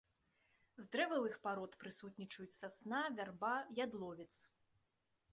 З 0.85 0.85
дрэвавых 0.93 1.35
парод 1.45 1.75
прысутнічаюць 1.83 2.53
сасна, 2.61 3.01
вярба, 3.19 3.53
ядловец. 3.85 4.31